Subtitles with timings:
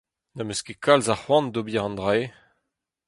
[0.35, 2.27] N'em eus ket kalz a c'hoant d'ober an dra-se.